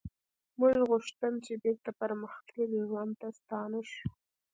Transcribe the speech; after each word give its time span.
موږ 0.59 0.75
غوښتل 0.89 1.33
چې 1.45 1.53
بیرته 1.63 1.91
پرمختللي 2.01 2.79
ژوند 2.89 3.13
ته 3.21 3.27
ستانه 3.39 3.79
شو 3.91 4.03